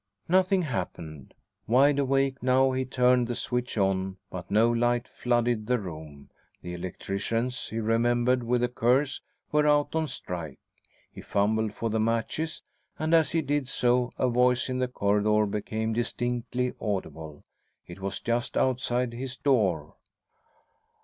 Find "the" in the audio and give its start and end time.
3.27-3.35, 5.67-5.77, 6.63-6.73, 11.91-11.99, 14.79-14.87